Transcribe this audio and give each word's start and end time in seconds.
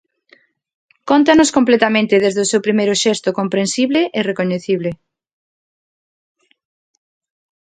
Cóntanos 1.09 1.49
completamente 1.57 2.21
desde 2.25 2.41
o 2.43 2.49
seu 2.51 2.61
primeiro 2.67 2.93
xesto 3.03 3.29
comprensible 3.39 4.01
e 4.17 4.19
recoñecible. 4.29 4.91